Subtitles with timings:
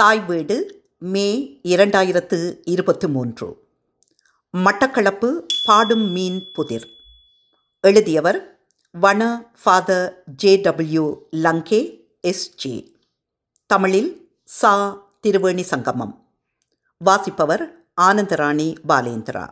[0.00, 3.68] தாய் வீடு மே இரண்டாயிரத்து இருபத்து மூன்று.
[4.54, 6.88] மட்டக்களப்பு பாடும் மீன் புதிர்.
[7.80, 8.58] எழுதியவர்
[8.90, 11.80] வன Father J W Lange
[12.22, 12.92] SJ
[13.66, 14.74] தமிழில் சா
[15.26, 16.28] திருவேணி சங்கமம்.
[16.98, 19.46] வாசிப்பவர் ஆனந்தராணி பாலேந்திரா.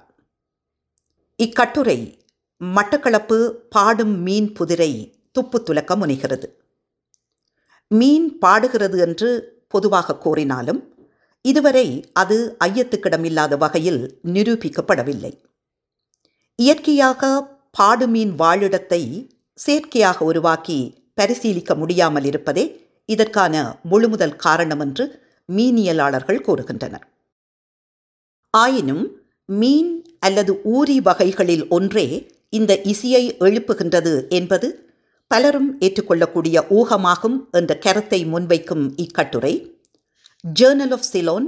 [1.36, 2.26] இக்கட்டுரை
[2.60, 6.50] மட்டக்களப்பு பாடும் மீன் புதிரை துப்பு துலக்க முனைகிறது.
[7.86, 10.80] மீன் பாடுகிறது என்று பொதுவாக கூறினாலும்
[11.44, 11.86] இதுவரை
[12.20, 14.00] அது ஐயத்துக்கிடமில்லாத வகையில்
[14.34, 15.32] நிரூபிக்கப்படவில்லை.
[16.58, 17.22] இயற்கையாக
[17.78, 19.02] பாடுமீன் வாழிடத்தை
[19.58, 20.78] செயற்கையாக உருவாக்கி
[21.14, 22.64] பரிசீலிக்க முடியாமல் இருப்பதே
[23.08, 23.54] இதற்கான
[23.90, 25.04] முழுமுதல் காரணம் என்று
[25.48, 27.04] மீனியலாளர்கள் கூறுகின்றனர்.
[28.54, 29.04] ஆயினும்
[29.48, 29.92] மீன்
[30.26, 32.06] அல்லது ஊரி வகைகளில் ஒன்றே
[32.52, 34.68] இந்த இசையை எழுப்புகின்றது என்பது
[35.26, 39.54] பலரும் ஏற்றுக்கொள்ளக்கூடிய ஊகமாகும் என்ற கருத்தை முன்வைக்கும் இக்கட்டுரை.
[40.60, 41.46] Journal of Ceylon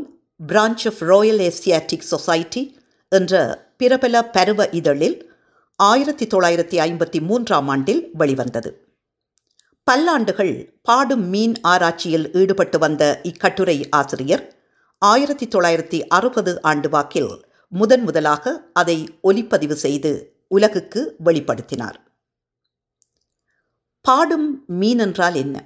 [0.48, 2.78] branch of royal Asiatic society
[3.08, 5.34] என்ற பிரபல பருவ இதழில்
[5.76, 8.70] ஆயிரத்தி தொள்ளாயிரத்தி ஐம்பத்தி மூன்றாம் ஆண்டில் வெளிவந்தது.
[9.90, 14.54] பல்லாண்டுகள் பாடும் மீன் ஆராய்ச்சியில் ஈடுபட்டு வந்த இக்கட்டுரை ஆசிரியர்
[14.98, 20.12] ஆயிரத்தி தொள்ளாயிரத்தி அறுபது ஆண்டு வாக்கில் முதன் முதலாக அதை ஒலிப்பதிவு செய்து
[20.48, 21.98] உலகுக்கு வெளிப்படுத்தினார்.
[24.06, 25.64] பாடும் மீன் என்றால் என்ன?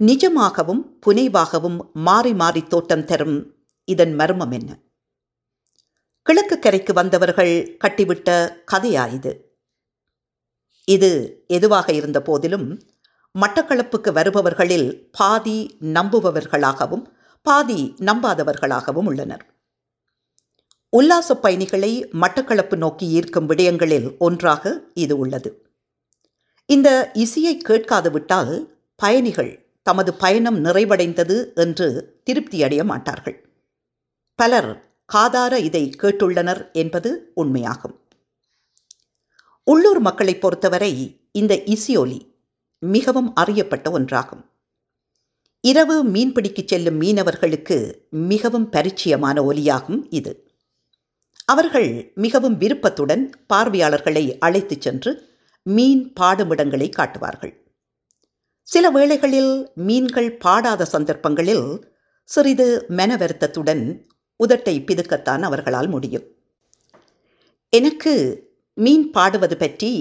[0.00, 4.78] நிஜமாகவும் புனைவாகவும் மாறி மாறி தோட்டம் தரும் இதன் மர்மம் என்ன?
[6.22, 8.28] கிழக்கு கரைக்கு வந்தவர்கள் கட்டிவிட்ட
[8.72, 9.32] கதையா இது?
[10.84, 11.10] இது
[11.46, 12.80] எதுவாக இருந்த போதிலும்
[13.40, 17.04] மட்டக்களப்புக்கு வருபவர்களில் பாதி நம்புபவர்களாகவும்
[17.42, 19.44] பாதி நம்பாதவர்களாகவும் உள்ளனர்.
[20.88, 25.71] உல்லாச பயணிகளை மட்டக்களப்பு நோக்கி ஈர்க்கும் விடயங்களில் ஒன்றாக இது உள்ளது.
[26.66, 33.48] இந்த இசையை கேட்காது விட்டால் பயணிகள் தமது பயணம் நிறைவடைந்தது என்று திருப்தியடைய மாட்டார்கள்.
[34.34, 37.96] பலர் காதார இதை கேட்டுள்ளனர் என்பது உண்மையாகும்.
[39.64, 42.20] உள்ளூர் மக்களை பொறுத்தவரை இந்த இசியொலி
[42.78, 44.44] மிகவும் அறியப்பட்ட ஒன்றாகும்.
[45.60, 50.50] இரவு மீன்பிடிக்கு செல்லும் மீனவர்களுக்கு மிகவும் பரிச்சயமான ஒலியாகும் இது.
[51.44, 55.31] அவர்கள் மிகவும் விருப்பத்துடன் பார்வையாளர்களை அழைத்துச் சென்று
[55.62, 57.52] மீன் பாடுமிடங்களை காட்டுவார்கள்.
[58.60, 61.92] சில வேளைகளில் மீன்கள் பாடாத சந்தர்ப்பங்களில்
[62.24, 63.84] சிறிது மனவருத்தத்துடன்
[64.40, 66.24] உதட்டை பிதுக்கத்தான் அவர்களால் முடியும்.
[67.68, 68.14] எனக்கு
[68.74, 69.92] மீன் பாடுவது பற்றி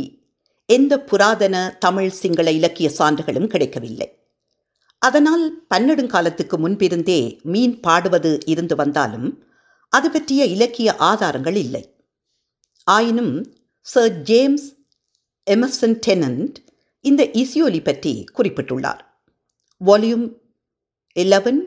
[0.66, 4.20] எந்த புராதன தமிழ் சிங்கள இலக்கிய சான்றுகளும் கிடைக்கவில்லை.
[4.98, 9.44] அதனால் பன்னெடுங்காலத்துக்கு முன்பிருந்தே மீன் பாடுவது இருந்து வந்தாலும்
[9.90, 11.84] அது பற்றிய இலக்கிய ஆதாரங்கள் இல்லை.
[12.84, 13.34] ஆயினும்
[13.80, 14.68] சர் ஜேம்ஸ்
[15.50, 16.56] எமர்சன் டெனன்ட்
[17.06, 19.00] இந்த இசியோலி பற்றி குறிப்பிட்டுள்ளார்.
[19.85, 20.25] Volume
[21.16, 21.62] eleven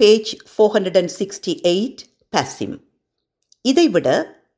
[0.00, 2.02] page four hundred and sixty eight
[2.36, 2.76] Paschim
[3.62, 4.08] இதைவிட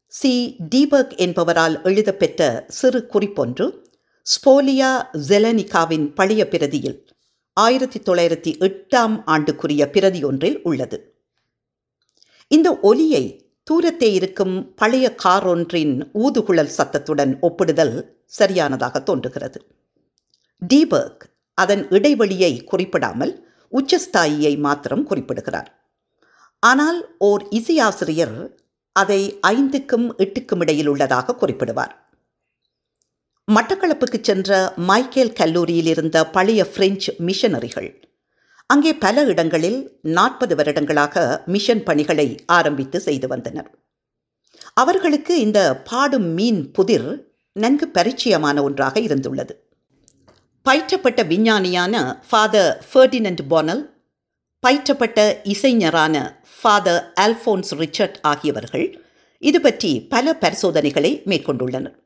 [0.06, 0.56] சி.
[0.74, 3.66] டீபர்க் என்பவரால் எழுதப்பெற்ற சிறு குறிப்பொன்று
[4.26, 4.90] ஸ்போலியா
[5.28, 6.98] ஜெலனிகாவின் பழைய பிரதியில்
[7.52, 10.98] ஆயிரத்தி தொள்ளாயிரத்தி எட்டாம் ஆண்டுக்குரிய பிரதி ஒன்றில் உள்ளது.
[12.48, 13.24] இந்த ஒலியை
[13.70, 19.66] தூரத்தே இருக்கும் பழைய கார் ஒன்றின் ஊதுகுழல் சத்தத்துடன் ஒப்பிடுதல் சரியானதாக தோன்றுகிறது.
[20.74, 21.24] டீபர்க்
[21.54, 23.32] அதன் இடைவெளியை குறிப்பிடாமல்
[23.72, 25.70] உச்சஸ்தாயியை மாத்திரம் குறிப்பிடுகிறார்.
[26.58, 28.56] ஆனால் ஓர் இசையாசிரியர்
[28.92, 31.94] அதை ஐந்துக்கும் எட்டுக்கும் இடையில் உள்ளதாக குறிப்பிடுவார்.
[33.48, 38.11] மட்டக்களப்புக்கு சென்ற மைக்கேல் கல்லூரியில் இருந்த பழைய பிரெஞ்சு மிஷனரிகள்
[38.72, 39.78] அங்கே பல இடங்களில்
[40.16, 43.70] நாற்பது வருடங்களாக மிஷன் பணிகளை ஆரம்பித்து செய்து வந்தனர்.
[44.74, 45.60] அவர்களுக்கு இந்த
[45.90, 47.08] பாடும் மீன் புதிர்
[47.52, 49.54] நன்கு பரிச்சயமான ஒன்றாக இருந்துள்ளது.
[50.66, 51.94] பயிற்றப்பட்ட விஞ்ஞானியான
[52.28, 53.82] ஃபாதர் ஃபெர்டினண்ட் போனல்
[54.62, 55.18] பயிற்றப்பட்ட
[55.54, 56.16] இசைஞரான
[56.58, 58.86] ஃபாதர் ஆல்ஃபோன்ஸ் ரிச்சர்ட் ஆகியவர்கள்
[59.42, 61.96] இது பற்றி பல பரிசோதனைகளை மேற்கொண்டுள்ளனர்.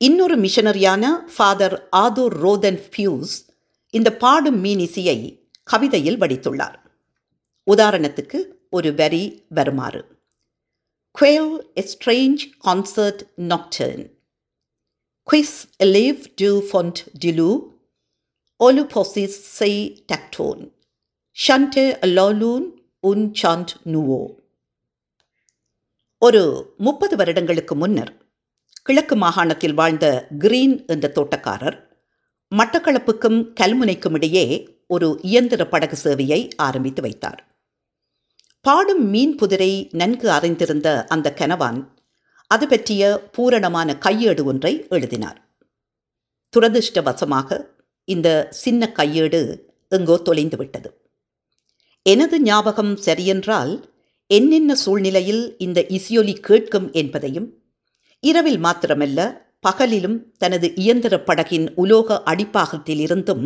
[0.00, 1.04] இன்னொரு மிஷனரியான
[1.34, 3.34] ஃபாதர் ஆதூர் ரோதன் ஃபியூஸ்
[3.90, 5.18] இந்த பாடும் மீன் இசையை
[5.72, 6.78] கவிதையில் வடித்துள்ளார்.
[7.66, 8.38] உதாரணத்துக்கு
[8.70, 10.02] ஒரு வரி வருமாறு.
[11.14, 14.04] குவேல் எ ஸ்ட்ரேஞ்ச் கான்சர்ட் நாக்டர்ன்
[15.28, 17.48] குவிஸ் எலேவ் டு ஃபொண்ட் டிலு
[18.60, 20.62] ஒலுபோசிஸ் செய் டக்டோன்
[21.38, 22.66] ஷண்டே அலோலூன்
[23.00, 24.22] உன் சாண்ட் நுவோ
[26.18, 26.42] ஒரு
[26.78, 28.12] முப்பது வருடங்களுக்கு முன்னர்
[28.82, 30.06] கிழக்கு மாகாணத்தில் வாழ்ந்த
[30.38, 31.78] கிரீன் என்ற தோட்டக்காரர்
[32.52, 34.44] மட்டக்களப்புக்கும் கல்முனைக்கும் இடையே
[34.94, 37.40] ஒரு இயந்திர படகு சேவையை ஆரம்பித்து வைத்தார்.
[38.64, 41.80] பாடும் மீன் புதிரை நன்கு அறிந்திருந்த அந்த கனவான்
[42.50, 43.02] அது பற்றிய
[43.34, 45.38] பூரணமான கையேடு ஒன்றை எழுதினார்.
[46.54, 47.58] துரதிருஷ்டவசமாக
[48.08, 48.28] இந்த
[48.62, 49.40] சின்ன கையேடு
[49.92, 50.90] எங்கோ தொலைந்துவிட்டது
[52.06, 53.72] எனது ஞாபகம் சரியென்றால்
[54.30, 57.48] என்னென்ன சூழ்நிலையில் இந்த இசியொலி கேட்கும் என்பதையும்
[58.22, 59.20] இரவில் மாத்திரமல்ல
[59.68, 63.44] பகலிலும் தனது இயந்திர படகின் உலோக அடிப்பாகத்திலிருந்தும்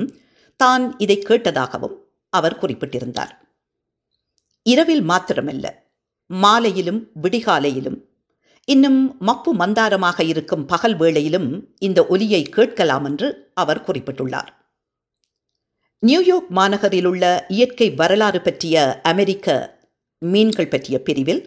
[0.56, 1.96] தான் இதை கேட்டதாகவும்
[2.32, 3.32] அவர் குறிப்பிட்டிருந்தார்.
[4.62, 5.66] இரவில் மாத்திரமல்ல
[6.30, 7.98] மாலையிலும் விடிகாலையிலும்
[8.68, 11.48] இன்னும் மப்பு மந்தாரமாக இருக்கும் பகல் வேளையிலும்
[11.78, 14.50] இந்த ஒலியை கேட்கலாம் என்று அவர் குறிப்பிட்டுள்ளார்.
[16.02, 19.54] நியூயார்க் மாநகரில் உள்ள இயற்கை வரலாறு பற்றிய அமெரிக்க
[20.22, 21.42] மீன்கள் பற்றிய பிரிவில்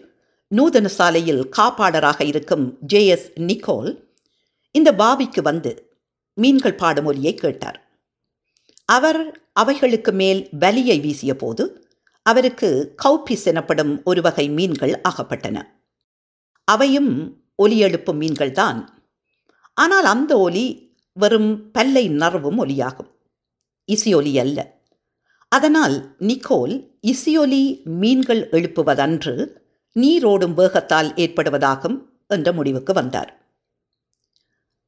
[0.52, 3.92] நூதன சாலையில் காப்பாளராக இருக்கும் ஜே எஸ் நிக்கோல்
[4.76, 5.72] இந்த பாவிக்கு வந்து
[6.38, 7.80] மீன்கள் பாடும் ஒலியை கேட்டார்.
[8.90, 11.88] அவர் அவைகளுக்கு மேல் வலியை வீசிய போது
[12.22, 15.62] அவருக்கு கௌபிஸ் எனப்படும் ஒரு வகை மீன்கள் ஆகப்பட்டன.
[16.64, 18.88] அவையும் ஒலி எழுப்பும் மீன்கள்தான்.
[19.74, 23.12] ஆனால் அந்த ஒலி வெறும் பல்லை நறவும் ஒலியாகும்.
[23.92, 24.82] இசியொலி அல்ல.
[25.48, 29.48] அதனால் நிக்கோல் இசையொலி மீன்கள் எழுப்புவதன்று
[30.00, 31.98] நீரோடும் வேகத்தால் ஏற்படுவதாகும்
[32.28, 33.39] என்ற முடிவுக்கு வந்தார்.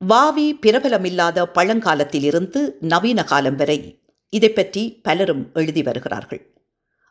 [0.02, 6.42] வாவி பிரபலமில்லாத பழங்காலத்திலிருந்து நவீன காலம் வரை இதை பற்றி பலரும் எழுதி வருகிறார்கள்.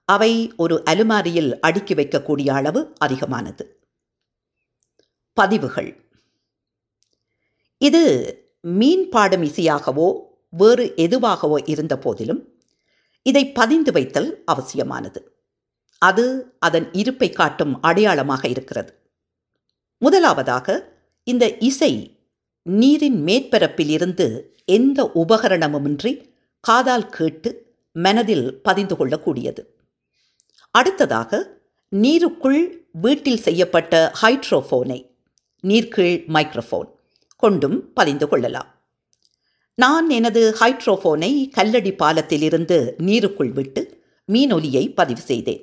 [0.04, 3.64] அவை ஒரு அலுமாரியில் அடுக்கி வைக்கக்கூடிய அளவு அதிகமானது.
[5.32, 6.04] பதிவுகள்.
[7.78, 8.02] இது
[8.60, 10.08] மீன் பாடும் இசையாகவோ
[10.48, 12.60] வேறு எதுவாகவோ இருந்த போதிலும்
[13.22, 15.20] இதை பதிந்து வைத்தல் அவசியமானது.
[15.98, 18.92] அது அதன் இருப்பை காட்டும் அடையாளமாக இருக்கிறது.
[19.98, 22.19] முதலாவதாக இந்த இசை
[22.62, 26.12] நீரின் மேற்பரப்பில் இருந்து எந்த உபகரணமுமின்றி
[26.60, 27.50] காதால் கேட்டு
[27.92, 29.62] மனதில் பதிந்து கொள்ளக்கூடியது.
[30.70, 31.60] அடுத்ததாக
[31.92, 35.10] நீருக்குள் வீட்டில் செய்யப்பட்ட ஹைட்ரோஃபோனை
[35.60, 36.88] நீர்கீழ் மைக்ரோஃபோன்
[37.36, 38.84] கொண்டும் பதிந்து கொள்ளலாம்.
[39.74, 44.02] நான் எனது ஹைட்ரோஃபோனை கல்லடி பாலத்திலிருந்து நீருக்குள் விட்டு
[44.32, 45.62] மீனொலியை பதிவு செய்தேன்.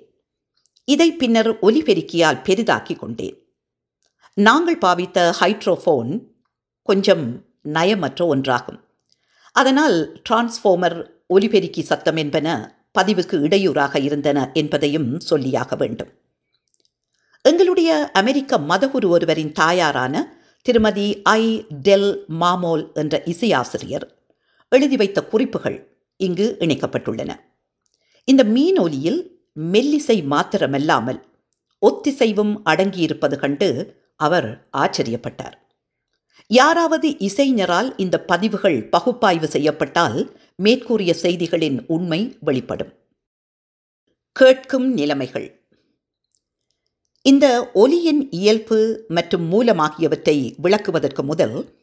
[0.86, 3.38] இதை பின்னர் ஒலிபெருக்கியால் பெரிதாக்கி கொண்டேன்.
[4.34, 6.12] நாங்கள் பாவித்த ஹைட்ரோஃபோன்
[6.88, 7.26] கொஞ்சம்
[7.64, 8.80] நயமற்ற ஒன்றாகும்.
[9.52, 9.98] அதனால்
[10.30, 10.98] டிரான்ஸ்ஃபார்மர்
[11.34, 12.48] ஒலிபெருக்கி சத்தம் என்பன
[13.00, 16.12] பதிவுக்கு இடையூறாக இருந்தன என்பதையும் சொல்லியாக வேண்டும்.
[17.42, 20.16] எங்களுடைய அமெரிக்க மதகுரு ஒருவரின் தாயாரான
[20.62, 21.66] திருமதி ஐ.
[21.82, 22.10] டெல்.
[22.28, 24.08] மாமோல் என்ற இசையாசிரியர்
[24.70, 25.78] எழுதி வைத்த குறிப்புகள்
[26.18, 27.32] இங்கு இணைக்கப்பட்டுள்ளன.
[28.24, 29.20] இந்த மீனொலியில்
[29.72, 31.20] மெல்லிசை மாத்திரமல்லாமல்
[31.82, 33.70] ஒத்திசைவும் அடங்கியிருப்பது கண்டு
[34.16, 35.58] அவர் ஆச்சரியப்பட்டார்.
[36.46, 42.94] யாராவது இசைஞரால் இந்த பதிவுகள் பகுப்பாய்வு செய்யப்பட்டால் மேற்கூறிய செய்திகளின் உண்மை வெளிப்படும்.
[44.32, 45.62] கேட்கும் நிலைமைகள்.
[47.22, 51.76] இந்த ஒலியின் இயல்பு மற்றும் மூலமாகியவற்றை விளக்குவதற்கு முதல்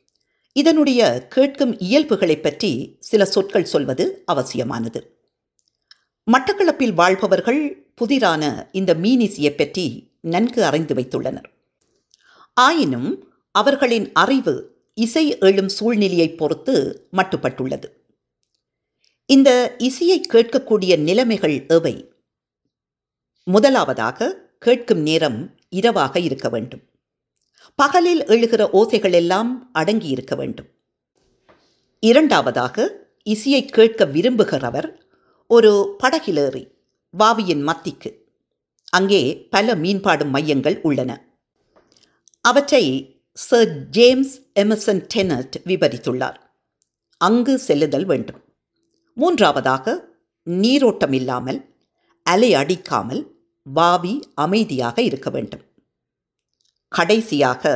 [0.53, 5.27] இதனுடைய கேட்கும் இயல்புகளை பற்றி சில சொற்கள் சொல்வது அவசியமானது.
[6.33, 11.45] மட்டக்களப்பில் வாழ்பவர்கள் புதிரான இந்த மீனிசியை பற்றி நன்கு அறிந்து வைத்துள்ளனர்.
[12.55, 17.85] ஆயினும் அவர்களின் அறிவு இசை எழும் சூழ்நிலையை பொறுத்து மட்டுப்பட்டுள்ளது.
[19.27, 22.13] இந்த இசையை கேட்கக்கூடிய நிலைமைகள் எவை?
[23.45, 26.83] முதலாவதாக கேட்கும் நேரம் இரவாக இருக்க வேண்டும்.
[27.75, 30.69] பகலில் எழுகிற ஓசைகள் எல்லாம் அடங்கி இருக்க வேண்டும்.
[32.01, 35.01] இரண்டாவதாக இசையை கேட்க விரும்புகிறவர்
[35.47, 36.71] ஒரு படகிலேறி
[37.11, 38.25] வாவியின் மத்திக்கு.
[38.91, 41.39] அங்கே பல மீன்பாடும் மையங்கள் உள்ளன.
[42.41, 46.37] அவற்றை சர் ஜேம்ஸ் எமர்சன் டெனட் விவரித்துள்ளார்
[47.17, 48.41] அங்கு செல்லுதல் வேண்டும்.
[49.13, 49.95] மூன்றாவதாக
[50.43, 51.59] நீரோட்டம் இல்லாமல்
[52.23, 53.23] அலை அடிக்காமல்
[53.63, 55.65] வாவி அமைதியாக இருக்க வேண்டும்.
[56.89, 57.75] கடைசியாக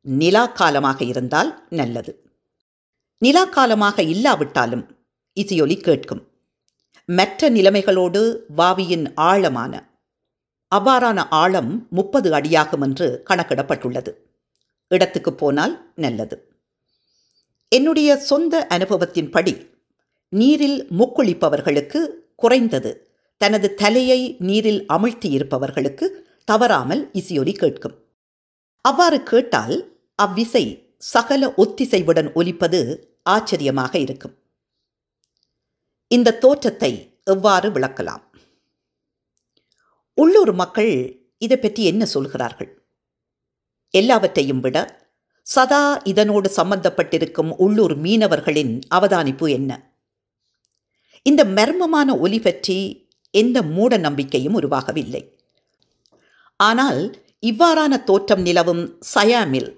[0.00, 2.24] நிலா காலமாக இருந்தால் நல்லது.
[3.18, 4.84] நிலா காலமாக இல்லாவிட்டாலும்
[5.32, 6.28] இசையொலி கேட்கும்.
[7.04, 9.72] மற்ற நிலைமைகளோடு வாவியின் ஆழமான
[10.72, 14.12] அவ்வாறான ஆழம் முப்பது அடியாகும் என்று கணக்கிடப்பட்டுள்ளது.
[14.96, 15.74] இடத்துக்கு போனால்
[16.04, 16.36] நல்லது.
[17.72, 19.54] என்னுடைய சொந்த அனுபவத்தின்படி
[20.32, 22.00] நீரில் முக்குளிப்பவர்களுக்கு
[22.36, 22.92] குறைந்தது.
[23.40, 26.06] தனது தலையை நீரில் அமிழ்த்தி இருப்பவர்களுக்கு
[26.44, 27.96] தவறாமல் இசையொலி கேட்கும்.
[28.84, 29.76] அவ்வாறு கேட்டால்
[30.18, 30.64] அவ்விசை
[31.12, 32.80] சகல ஒத்திசைவுடன் ஒலிப்பது
[33.22, 34.34] ஆச்சரியமாக இருக்கும்.
[36.10, 36.92] இந்த தோற்றத்தை
[37.34, 38.24] எவ்வாறு விளக்கலாம்?
[40.18, 40.92] உள்ளூர் மக்கள்
[41.38, 42.70] இதை பற்றி என்ன சொல்கிறார்கள்?
[43.94, 44.78] எல்லாவற்றையும் விட
[45.46, 49.70] சதா இதனோடு சம்பந்தப்பட்டிருக்கும் உள்ளூர் மீனவர்களின் அவதானிப்பு என்ன?
[51.26, 52.78] இந்த மர்மமான ஒலி பற்றி
[53.34, 55.22] எந்த மூட நம்பிக்கையும் உருவாகவில்லை.
[56.60, 57.00] ஆனால்
[57.46, 58.84] இவ்வாறான தோற்றம் நிலவும்
[59.14, 59.70] சயாமில்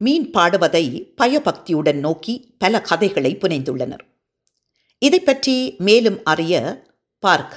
[0.00, 0.84] மீன் பாடுவதை
[1.16, 4.04] பயபக்தியுடன் நோக்கி பல கதைகளை புனைந்துள்ளனர்.
[5.02, 6.54] இதை பற்றி மேலும் அறிய
[7.22, 7.54] பார்க்க.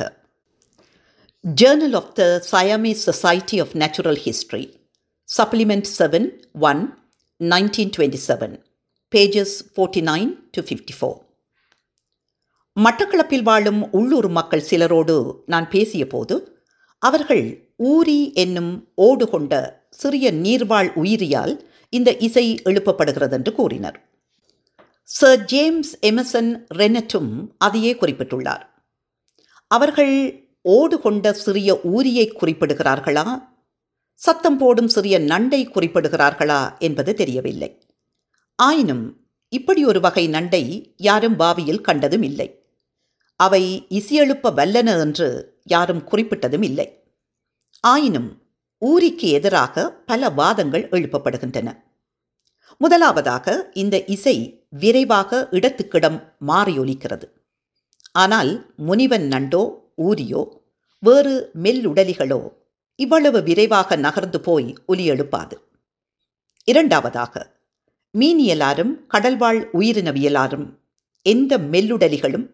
[1.62, 4.64] Journal of the Siam society of natural history
[5.38, 6.98] Supplement 7, 1,
[7.38, 8.64] 1927,
[9.12, 11.16] pages 49 to 54.
[12.80, 16.48] மட்டக்களப்பில் வாழும் உள்ளூர் மக்கள் சிலரோடு நான் பேசியபோது
[16.98, 19.54] அவர்கள் ஊரி என்னும் ஓடு கொண்ட
[19.90, 21.60] சிறிய நீர்வாழ் உயிரியால்
[21.90, 24.10] இந்த இசை எழுப்பப்படுகிறது என்று கூறினர்.
[25.04, 28.62] சர் ஜேம்ஸ் எமசன் ரெனட்டும் அதையே குறிப்பிட்டுள்ளார்.
[29.68, 33.52] அவர்கள் ஓடு கொண்ட சிறிய ஊரியை குறிப்பிடுகிறார்களா?
[34.16, 37.70] சத்தம் போடும் சிறிய நண்டை குறிப்பிடுகிறார்களா என்பது தெரியவில்லை.
[38.60, 39.06] ஆயினும்
[39.50, 40.64] இப்படி ஒரு வகை நண்டை
[40.98, 42.48] யாரும் பாவியில் கண்டதும் இல்லை.
[43.40, 45.28] அவை இசையெழுப்ப வல்லன என்று
[45.64, 46.88] யாரும் குறிப்பிட்டதும் இல்லை.
[47.84, 48.30] ஆயினும்
[48.82, 51.70] ஊரிக்கு எதிராக பல வாதங்கள் எழுப்பப்படுகின்றன.
[52.78, 56.18] முதலாவதாக இந்த இசை விரைவாக இடத்துக்கிடம்
[56.48, 57.28] மாறியொலிக்கிறது.
[58.12, 58.52] ஆனால்
[58.88, 59.64] முனிவன் நண்டோ
[60.02, 60.42] ஊரியோ
[61.04, 62.42] வேறு மெல்லுடலிகளோ
[62.96, 65.56] இவ்வளவு விரைவாக நகர்ந்து போய் ஒலி எழுப்பாது.
[66.64, 67.52] இரண்டாவதாக
[68.20, 70.68] மீனியலாரும் கடல்வாழ் உயிரினவியலாரும்
[71.22, 72.46] எந்த மெல்லுடலிகளும்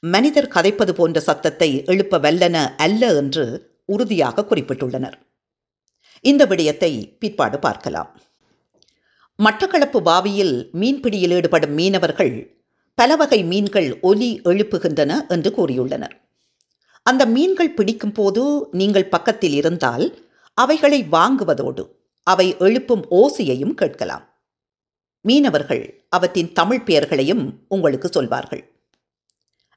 [0.00, 5.16] மனிதர் கதைப்பது போன்ற சத்தத்தை எழுப்ப வல்லன அல்ல என்று உறுதியாக குறிப்பிட்டுள்ளனர்.
[6.20, 8.20] இந்த விடயத்தை பிற்பாடு பார்க்கலாம்.
[9.38, 12.34] மட்டக்களப்பு பாவியில் மீன்பிடியில் ஈடுபடும் மீனவர்கள்
[12.94, 16.21] பல வகை மீன்கள் ஒலி எழுப்புகின்றன என்று கூறியுள்ளனர்.
[17.02, 21.84] அந்த மீன்கள் பிடிக்கும் போது நீங்கள் பக்கத்தில் இருந்தால் அவைகளை வாங்குவதோடு
[22.22, 24.24] அவை எழுப்பும் ஓசையையும் கேட்கலாம்.
[25.20, 28.62] மீனவர்கள் அவற்றின் தமிழ் பெயர்களையும் உங்களுக்கு சொல்வார்கள்.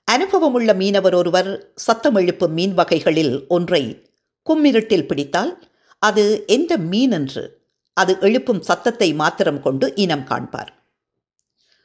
[0.04, 4.12] அனுபவமுள்ள மீனவர் ஒருவர் சத்தம் எழுப்பும் மீன் வகைகளில் ஒன்றை
[4.50, 7.64] கும்மிருட்டில் பிடித்தால் அது எந்த மீன் என்று
[7.94, 10.72] அது எழுப்பும் சத்தத்தை மாத்திரம் கொண்டு இனம் காண்பார்.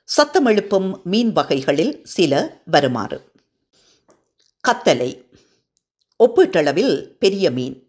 [0.05, 3.33] சத்தம் எழுப்பும் மீன் வகைகளில் சில வருமாறு.
[4.69, 5.30] கத்தலை.
[6.21, 7.89] ஒப்பீட்டளவில் பெரிய மீன்.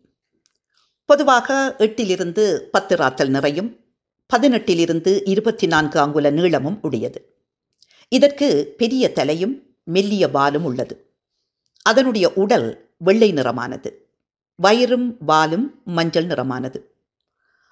[1.05, 3.79] பொதுவாக எட்டிலிருந்து பத்து ராத்தல் நிறையும்
[4.33, 7.35] பதினெட்டிலிருந்து இருபத்தி நான்கு அங்குல நீளமும் உடையது.
[8.09, 11.13] இதற்கு பெரிய தலையும் மெல்லிய வாலும் உள்ளது.
[11.81, 13.91] அதனுடைய உடல் வெள்ளை நிறமானது.
[14.55, 16.81] வயிறும் வாலும் மஞ்சள் நிறமானது.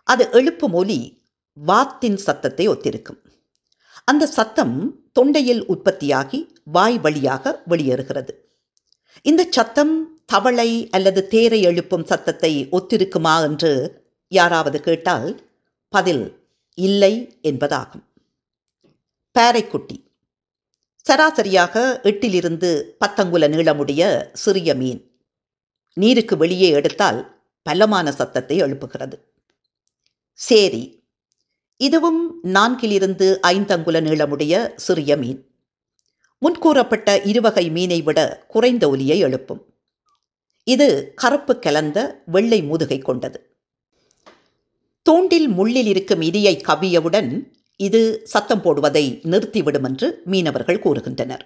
[0.03, 1.21] அது எழுப்பும் ஒலி
[1.53, 3.21] வாத்தின் சத்தத்தை ஒத்திருக்கும்.
[4.05, 8.29] அந்த சத்தம் தொண்டையில் உற்பத்தியாகி வாய் வழியாக வெளியேறுகிறது.
[9.21, 13.71] இந்த சத்தம் தவளை அல்லது தேரை எழுப்பும் சத்தத்தை ஒத்திருக்குமா என்று
[14.27, 15.49] யாராவது கேட்டால்
[15.89, 18.03] பதில் இல்லை என்பதாகும்.
[19.39, 20.07] பாறைக்குட்டி
[21.01, 25.11] சராசரியாக எட்டிலிருந்து பத்தங்குல நீளமுடைய சிறிய மீன்.
[25.93, 29.17] நீருக்கு வெளியே எடுத்தால் பலமான சத்தத்தை எழுப்புகிறது.
[30.33, 31.03] சேரி.
[31.77, 35.51] இதுவும் நான்கிலிருந்து ஐந்தங்குல நீளமுடைய சிறிய மீன்.
[36.37, 39.68] முன்கூறப்பட்ட இருவகை மீனை விட குறைந்த ஒலியை எழுப்பும்.
[40.63, 43.57] இது கருப்பு கலந்த வெள்ளை முதுகை கொண்டது.
[45.01, 51.41] தூண்டில் முள்ளில் இருக்கும் இதியை கவியவுடன் இது சத்தம் போடுவதை நிறுத்திவிடும் என்று மீனவர்கள் கூறுகின்றனர்.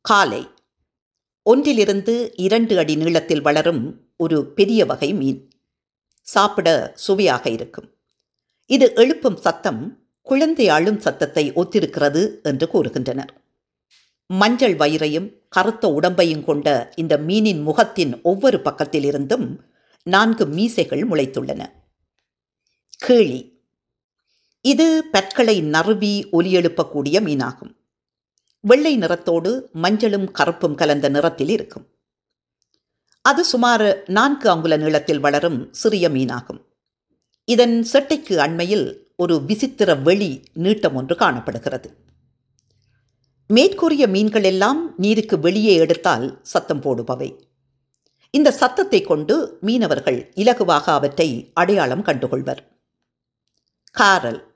[0.00, 0.48] காலை.
[1.42, 5.50] ஒன்றிலிருந்து இரண்டு அடி நீளத்தில் வளரும் ஒரு பெரிய வகை மீன்.
[6.22, 7.94] சாப்பிட சுவையாக இருக்கும்.
[8.66, 13.45] இது எழுப்பும் சத்தம் குழந்தை அழும் சத்தத்தை ஒத்திருக்கிறது என்று கூறுகின்றனர்.
[14.28, 19.56] மஞ்சள் வயிறையும் கருத்த உடம்பையும் கொண்ட இந்த மீனின் முகத்தின் ஒவ்வொரு பக்கத்திலிருந்தும்
[20.02, 21.66] நான்கு மீசைகள் முளைத்துள்ளன.
[23.06, 23.52] கீழி.
[24.60, 27.74] இது பற்களை நறுவி ஒலி எழுப்பக்கூடிய மீனாகும்.
[28.60, 31.86] வெள்ளை நிறத்தோடு மஞ்சளும் கருப்பும் கலந்த நிறத்தில் இருக்கும்.
[33.22, 36.64] அது சுமார் நான்கு அங்குல நீளத்தில் வளரும் சிறிய மீனாகும்.
[37.44, 41.96] இதன் செட்டைக்கு அண்மையில் ஒரு விசித்திர வெளி நீட்டம் ஒன்று காணப்படுகிறது.
[43.48, 47.40] மேற்கூறிய மீன்கள் எல்லாம் நீருக்கு வெளியே எடுத்தால் சத்தம் போடுபவை.
[48.30, 52.56] இந்த சத்தத்தை கொண்டு மீனவர்கள் இலகுவாக அவற்றை அடையாளம் கண்டுகொள்வர்.
[53.90, 54.54] காரல்.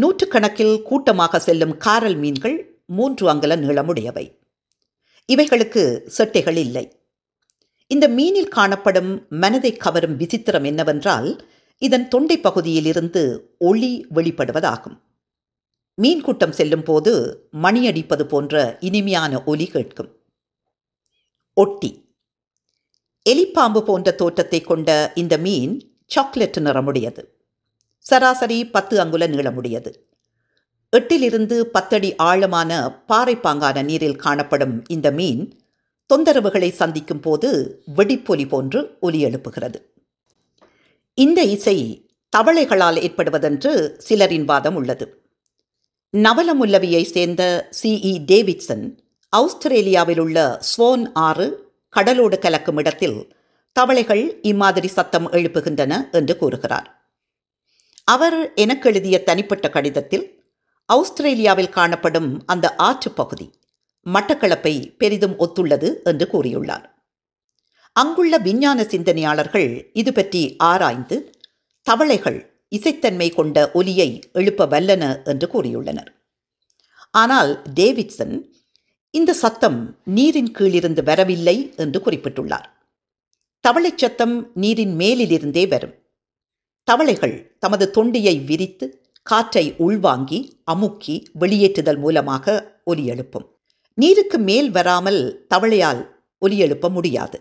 [0.00, 4.38] நூற்றுக்கணக்கில் கூட்டமாக செல்லும் காரல் மீன்கள் மூன்று அங்கல நீளமுடையவை.
[5.32, 7.02] இவைகளுக்கு செட்டைகள் இல்லை.
[7.86, 11.48] இந்த மீனில் காணப்படும் மனதை கவரும் விசித்திரம் என்னவென்றால்
[11.78, 14.98] இதன் தொண்டை பகுதியிலிருந்து ஒளி வெளிப்படுவதாகும்.
[15.98, 17.12] மீன் கூட்டம் செல்லும் போது
[17.62, 20.16] மணியடிப்பது போன்ற இனிமையான ஒலி கேட்கும்.
[21.54, 22.14] ஒட்டி.
[23.30, 27.24] எலிப்பாம்பு போன்ற தோற்றத்தை கொண்ட இந்த மீன் சாக்லேட் நிறமுடையது.
[27.98, 29.94] சராசரி பத்து அங்குல நீளமுடையது.
[30.96, 35.60] எட்டிலிருந்து பத்தடி ஆழமான பாறைப்பாங்கான நீரில் காணப்படும் இந்த மீன்
[36.14, 39.74] தொந்தரவுகளை சந்திக்கும் போது வெடிப்பொலி போன்று ஒலி எழுப்புகிறது.
[41.14, 45.27] இந்த இசை தவளைகளால் ஏற்படுவதென்று சிலரின் வாதம் உள்ளது.
[46.14, 48.00] நவலமுல்லவியை சேர்ந்த சி.
[48.02, 48.24] இ.
[48.24, 48.84] டேவிட்சன்
[49.32, 51.46] ஆஸ்திரேலியாவில் உள்ள ஸ்வோன் ஆறு
[51.88, 53.18] கடலோடு கலக்கும் இடத்தில்
[53.72, 56.88] தவளைகள் இம்மாதிரி சத்தம் எழுப்புகின்றன என்று கூறுகிறார்.
[58.04, 60.24] அவர் எனக்கு எழுதிய தனிப்பட்ட கடிதத்தில்
[60.88, 63.50] ஆஸ்திரேலியாவில் காணப்படும் அந்த ஆற்று பகுதி
[64.06, 66.86] மட்டக்களப்பை பெரிதும் ஒத்துள்ளது என்று கூறியுள்ளார்.
[67.96, 71.16] அங்குள்ள விஞ்ஞான சிந்தனையாளர்கள் இது பற்றி ஆராய்ந்து
[71.86, 76.10] தவளைகள் இசைத்தன்மை கொண்ட ஒலியை எழுப்ப வல்லன என்று கூறியுள்ளனர்.
[77.10, 78.34] ஆனால் டேவிட்சன்
[79.10, 82.66] இந்த சத்தம் நீரின் கீழிருந்து வரவில்லை என்று குறிப்பிட்டுள்ளார்.
[83.60, 85.94] தவளை சத்தம் நீரின் மேலிலிருந்தே வரும்.
[86.88, 88.86] தவளைகள் தமது தொண்டியை விரித்து
[89.22, 93.46] காற்றை உள்வாங்கி அமுக்கி வெளியேற்றுதல் மூலமாக ஒலி எழுப்பும்.
[93.94, 96.02] நீருக்கு மேல் வராமல் தவளையால்
[96.38, 97.38] ஒலி எழுப்ப முடியாது.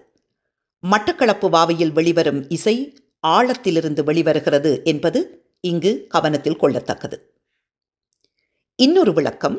[0.83, 2.75] மட்டக்களப்பு வாவையில் வெளிவரும் இசை
[3.35, 5.19] ஆழத்திலிருந்து வெளிவருகிறது என்பது
[5.59, 7.17] இங்கு கவனத்தில் கொள்ளத்தக்கது.
[8.75, 9.57] இன்னொரு விளக்கம்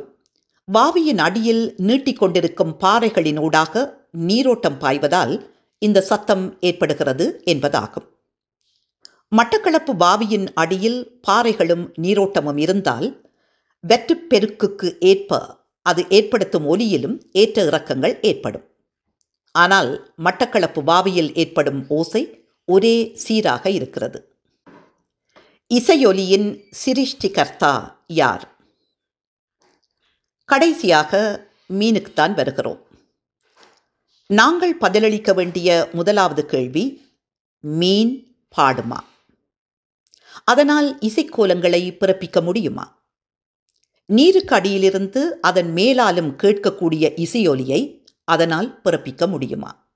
[0.65, 5.35] வாவியின் அடியில் நீட்டிக்கொண்டிருக்கும் பாறைகளின் ஊடாக நீரோட்டம் பாய்வதால்
[5.79, 8.07] இந்த சத்தம் ஏற்படுகிறது என்பதாகும்.
[9.37, 13.09] மட்டக்களப்பு வாவியின் அடியில் பாறைகளும் நீரோட்டமும் இருந்தால்
[13.85, 15.41] வெற்றுப்பெருக்குக்கு ஏற்ப
[15.83, 18.65] அது ஏற்படுத்தும் ஒலியிலும் ஏற்ற இறக்கங்கள் ஏற்படும்.
[19.55, 22.38] ஆனால் மட்டக்களப்பு வாவியில் ஏற்படும் ஓசை
[22.69, 24.37] ஒரே சீராக இருக்கிறது.
[25.75, 28.57] இசையொலியின் சிருஷ்டிகர்த்தா யார்?
[30.45, 32.87] கடைசியாக மீனுக்குத்தான் வருகிறோம்.
[34.27, 37.11] நாங்கள் பதிலளிக்க வேண்டிய முதலாவது கேள்வி
[37.61, 38.99] மீன் பாடுமா?
[40.45, 43.03] அதனால் இசைக்கோலங்களை பிறப்பிக்க முடியுமா?
[44.07, 49.88] நீருக்கு அடியிலிருந்து அதன் மேலாலும் கேட்கக்கூடிய இசையொலியை அதனால் பிறப்பிக்க முடியுமா?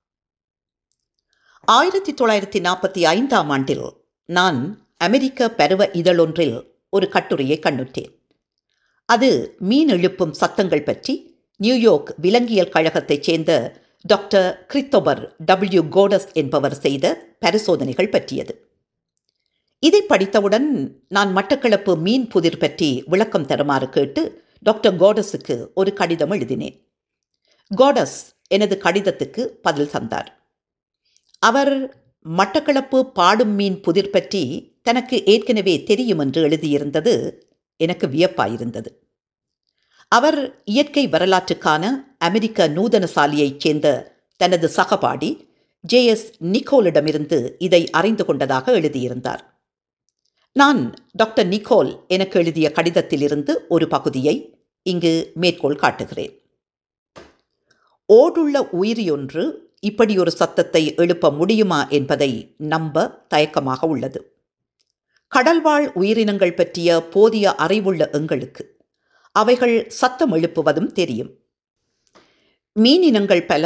[1.64, 3.92] ஆயிரத்தி தொள்ளாயிரத்தி நாற்பத்தி ஐந்தாம் ஆண்டில்
[4.24, 8.18] நான் அமெரிக்க பருவ இதழொன்றில் ஒரு கட்டுரையை கண்டுட்டேன்.
[9.04, 17.34] அது மீன் எழுப்பும் சத்தங்கள் பற்றி நியூயார்க் விலங்கியல் கழகத்தைச் சேர்ந்த டாக்டர் கிறித்தோபர் டபிள்யூ கோடஸ் என்பவர் செய்த
[17.40, 18.68] பரிசோதனைகள் பற்றியது.
[19.78, 26.88] இதை படித்தவுடன் நான் மட்டக்களப்பு மீன் புதிர் பற்றி விளக்கம் தருமாறு கேட்டு டாக்டர் கோடஸுக்கு ஒரு கடிதம் எழுதினேன்.
[27.70, 30.41] கோடஸ் எனது கடிதத்துக்கு பதில் தந்தார்.
[31.42, 34.42] அவர் மட்டக்களப்பு பாடும் மீன் புதிர் பற்றி
[34.82, 37.14] தனக்கு ஏற்கனவே தெரியும் என்று எழுதியிருந்தது
[37.76, 38.86] எனக்கு வியப்பாயிருந்தது.
[40.08, 45.30] அவர் இயற்கை வரலாற்றுக்கான அமெரிக்க நூதனசாலியைச் சேர்ந்த தனது சகபாடி
[45.80, 49.42] ஜே எஸ் நிக்கோலிடமிருந்து இதை அறிந்து கொண்டதாக எழுதியிருந்தார்.
[50.52, 54.36] நான் டாக்டர் நிக்கோல் எனக்கு எழுதிய கடிதத்திலிருந்து ஒரு பகுதியை
[54.82, 56.32] இங்கு மேற்கோள் காட்டுகிறேன்.
[58.08, 64.20] ஓடுள்ள உயிரியொன்று இப்படி ஒரு சத்தத்தை எழுப்ப முடியுமா என்பதை நம்ப தயக்கமாக உள்ளது.
[65.32, 68.78] கடல்வாழ் உயிரினங்கள் பற்றிய போதிய அறிவுள்ள எங்களுக்கு
[69.32, 71.30] அவைகள் சத்தம் எழுப்புவதும் தெரியும்.
[72.76, 73.64] மீனினங்கள் பல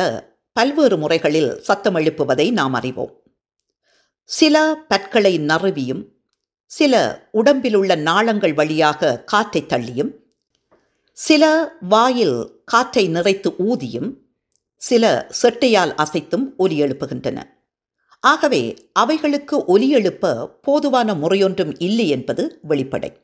[0.52, 3.22] பல்வேறு முறைகளில் சத்தம் எழுப்புவதை நாம் அறிவோம்.
[4.24, 4.56] சில
[4.88, 6.04] பற்களை நறுவியும்
[6.64, 6.94] சில
[7.30, 10.12] உடம்பிலுள்ள நாளங்கள் வழியாக காற்றை தள்ளியும்
[11.12, 11.44] சில
[11.88, 14.08] வாயில் காற்றை நிறைத்து ஊதியும்
[14.76, 17.42] சில செட்டையால் அசைத்தும் ஒலி எழுப்புகின்றன.
[18.20, 23.14] ஆகவே அவைகளுக்கு ஒலி எழுப்ப போதுவான முறையொன்றும் இல்லை என்பது வெளிப்படை.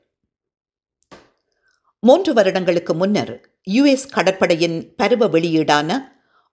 [2.00, 5.98] மூன்று வருடங்களுக்கு முன்னர் யுஎஸ் கடற்படையின் பருவ வெளியீடான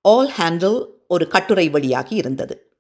[0.02, 2.78] ஆல் ஹேண்டில் ஒரு கட்டுரை வெளியாகி இருந்தது.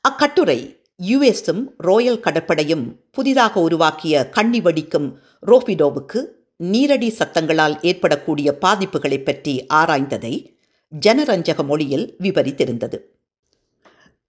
[0.00, 6.26] அக்கட்டுரை யுஎஸும் ரோயல் கடற்படையும் புதிதாக உருவாக்கிய கண்ணி வடிக்கும் ரோபிடோவுக்கு
[6.62, 10.55] நீரடி சத்தங்களால் ஏற்படக்கூடிய பாதிப்புகளை பற்றி ஆராய்ந்ததை
[10.92, 12.98] ஜனரஞ்சக மொழியில் விவரித்திருந்தது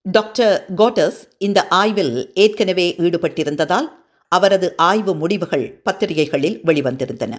[0.01, 3.87] டாக்டர் கோட்டஸ் இந்த ஆய்வில் ஏற்கனவே ஈடுபட்டிருந்ததால்
[4.27, 7.33] அவரது ஆய்வு முடிவுகள் பத்திரிகைகளில் வெளிவந்திருந்தன.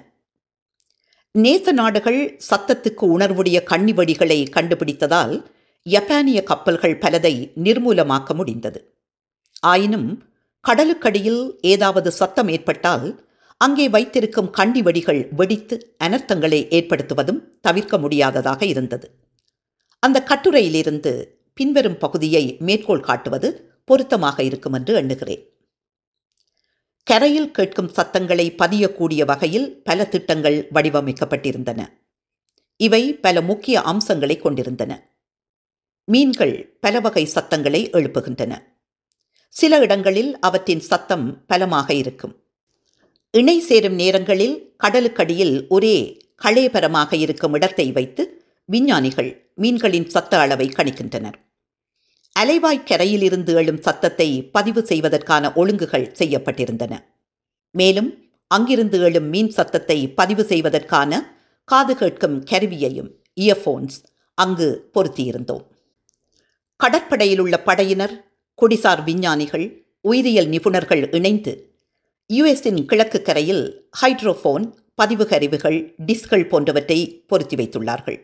[1.35, 5.47] நேச நாடுகள் சத்தத்துக்கு உணர்வுடைய கண்ணிவடிகளை கண்டுபிடித்ததால்
[5.87, 8.81] யப்பானிய கப்பல்கள் பலதை நிர்மூலமாக்க முடிந்தது.
[9.61, 10.23] ஆயினும்
[10.65, 13.28] கடலுக்கடியில் ஏதாவது சத்தம் ஏற்பட்டால்
[13.59, 19.19] அங்கே வைத்திருக்கும் கண்ணிவடிகள் வெடித்து அனர்த்தங்களை ஏற்படுத்துவதும் தவிர்க்க முடியாததாக இருந்தது.
[19.99, 25.57] அந்த கட்டுரையிலிருந்து பின்வரும் பகுதியை மேற்கோள் காட்டுவது பொருத்தமாக இருக்கும் என்று எண்ணுகிறேன்.
[27.03, 31.87] கரையில் கேட்கும் சத்தங்களை பதியக்கூடிய வகையில் பல திட்டங்கள் வடிவமைக்கப்பட்டிருந்தன.
[32.77, 35.17] இவை பல முக்கிய அம்சங்களை கொண்டிருந்தன.
[36.05, 38.63] மீன்கள் பல வகை சத்தங்களை எழுப்புகின்றன.
[39.49, 42.48] சில இடங்களில் அவற்றின் சத்தம் பலமாக இருக்கும்.
[43.35, 45.97] இணை சேரும் நேரங்களில் கடலுக்கடியில் ஒரே
[46.45, 48.23] களேபரமாக இருக்கும் இடத்தை வைத்து
[48.65, 51.37] விஞ்ஞானிகள் மீன்களின் சத்த அளவை கணிக்கின்றனர்.
[52.37, 56.95] அலைவாய் கரையிலிருந்து எழும் சத்தத்தை பதிவு செய்வதற்கான ஒழுங்குகள் செய்யப்பட்டிருந்தன.
[57.71, 58.11] மேலும்
[58.47, 61.13] அங்கிருந்து எழும் மீன் சத்தத்தை பதிவு செய்வதற்கான
[61.65, 63.11] காது கேட்கும் கருவியையும்
[63.41, 63.97] இயர்ஃபோன்ஸ்
[64.35, 65.65] அங்கு பொருத்தியிருந்தோம்.
[66.77, 68.15] கடற்படையில் உள்ள படையினர்
[68.59, 69.67] குடிசார் விஞ்ஞானிகள்
[70.01, 71.53] உயிரியல் நிபுணர்கள் இணைந்து
[72.31, 73.63] யுஎஸின் கிழக்கு கரையில்
[74.01, 74.65] ஹைட்ரோஃபோன்
[74.95, 78.19] பதிவு கருவிகள் டிஸ்கள் போன்றவற்றை பொருத்தி வைத்துள்ளார்கள்.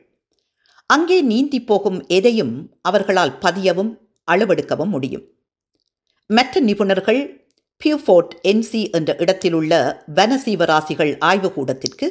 [0.87, 3.93] அங்கே நீந்தி போகும் எதையும் அவர்களால் பதியவும்
[4.33, 5.25] அளவெடுக்கவும் முடியும்.
[6.27, 7.23] மற்ற நிபுணர்கள்
[7.83, 12.09] பியூஃபோர்ட் என்சி என்ற இடத்திலுள்ள வனசீவராசிகள் ஆய்வுக்கூடத்திற்கு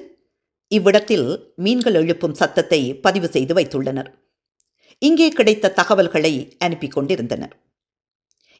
[0.67, 4.09] இவ்விடத்தில் மீன்கள் எழுப்பும் சத்தத்தை பதிவு செய்து வைத்துள்ளனர்.
[4.97, 7.53] இங்கே கிடைத்த தகவல்களை அனுப்பி கொண்டிருந்தனர்.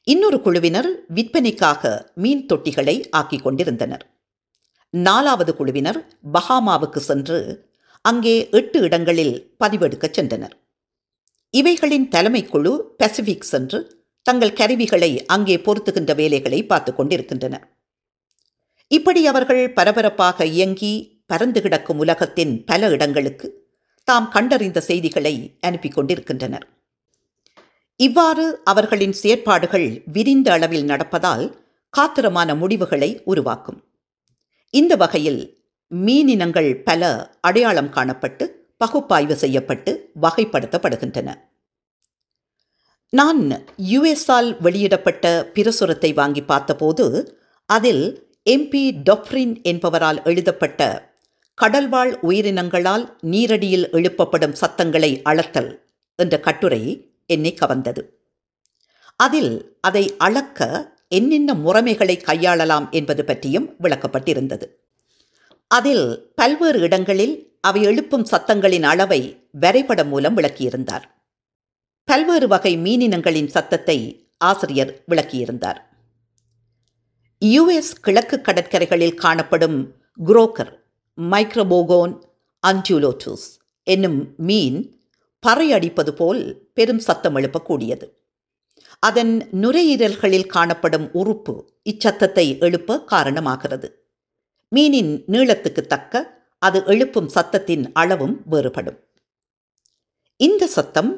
[0.04, 4.04] இன்னொரு குழுவினர் விற்பனைக்காக மீன் தொட்டிகளை ஆக்கிக் கொண்டிருந்தனர்.
[4.90, 6.00] நாலாவது குழுவினர்
[6.34, 7.70] பஹாமாவுக்கு சென்று
[8.02, 10.54] அங்கே எட்டு இடங்களில் பதிவெடுக்கச் சென்றனர்.
[11.50, 13.80] இவைகளின் தலைமைக்குழு பசிபிக் சென்று
[14.22, 17.66] தங்கள் கருவிகளை அங்கே பொருத்துகின்ற வேலைகளை பார்த்து கொண்டிருக்கின்றனர்.
[18.88, 23.48] இப்படி அவர்கள் பரபரப்பாக இயங்கி பறந்து கிடக்கும் உலகத்தின் பல இடங்களுக்கு
[24.04, 26.83] தாம் கண்டறிந்த செய்திகளை அனுப்பி கொண்டிருக்கின்றனர்.
[28.00, 31.46] இவ்வாறு அவர்களின் செயற்பாடுகள் விரிந்த அளவில் நடப்பதால்
[31.94, 33.80] காத்திரமான முடிவுகளை உருவாக்கும்.
[34.74, 35.42] இந்த வகையில்
[35.92, 38.46] மீனினங்கள் பல அடையாளம் காணப்பட்டு
[38.78, 41.30] பகுப்பாய்வு செய்யப்பட்டு வகைப்படுத்தப்படுகின்றன.
[43.10, 43.42] நான்
[43.92, 47.06] யுஎஸ்ஆல் வெளியிடப்பட்ட பிரசுரத்தை வாங்கி பார்த்தபோது
[47.70, 48.06] அதில்
[48.50, 51.12] எம்பி டொப்ரின் என்பவரால் எழுதப்பட்ட
[51.62, 55.72] கடல்வாழ் உயிரினங்களால் நீரடியில் எழுப்பப்படும் சத்தங்களை அளத்தல்
[56.20, 56.84] என்ற கட்டுரை
[57.34, 58.02] என்னை கவர்ந்தது.
[59.16, 64.68] அதில் அதை அளக்க என்னென்ன முறைமைகளை கையாளலாம் என்பது பற்றியும் விளக்கப்பட்டிருந்தது.
[65.68, 71.06] அதில் பல்வேறு இடங்களில் அவை எழுப்பும் சத்தங்களின் அளவை வரைபடம் மூலம் விளக்கியிருந்தார்.
[72.04, 73.98] பல்வேறு வகை மீனினங்களின் சத்தத்தை
[74.38, 75.80] ஆசிரியர் விளக்கியிருந்தார்.
[77.46, 79.78] யுஎஸ் கிழக்கு கடற்கரைகளில் காணப்படும்
[80.26, 80.74] குரோக்கர்
[81.18, 82.14] மைக்ரோபோகோன்
[82.68, 83.48] அன்டியூலோட்டூஸ்
[83.84, 84.80] என்னும் மீன்
[85.40, 88.06] பறை அடிப்பது போல் பெரும் சத்தம் எழுப்பக்கூடியது.
[89.00, 93.88] அதன் நுரையீரல்களில் காணப்படும் உறுப்பு இச்சத்தத்தை எழுப்ப காரணமாகிறது.
[94.76, 99.00] மீனின் நீளத்துக்கு தக்க அது எழுப்பும் சத்தத்தின் அளவும் வேறுபடும்.
[100.36, 101.12] இந்த சத்தம்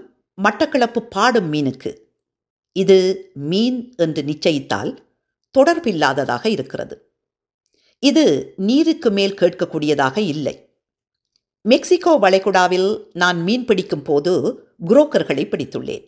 [0.44, 1.92] மட்டக்களப்பு பாடும் மீனுக்கு
[2.72, 2.98] இது
[3.34, 4.98] மீன் என்று நிச்சயித்தால்
[5.56, 6.96] தொடர்பில்லாததாக இருக்கிறது.
[8.00, 10.56] இது நீருக்கு மேல் கேட்கக்கூடியதாக இல்லை.
[11.62, 14.34] மெக்சிகோ வளைகுடாவில் நான் மீன் பிடிக்கும் போது
[14.80, 16.06] புரோக்கர்களை பிடித்துள்ளேன்.